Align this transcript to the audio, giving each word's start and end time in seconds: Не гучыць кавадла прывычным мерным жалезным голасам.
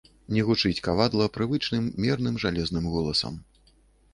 Не 0.35 0.43
гучыць 0.45 0.83
кавадла 0.87 1.27
прывычным 1.35 1.91
мерным 2.07 2.41
жалезным 2.45 2.89
голасам. 2.95 3.39